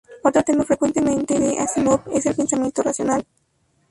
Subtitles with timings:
[0.23, 3.23] Otro tema frecuente de Asimov es el pensamiento racional.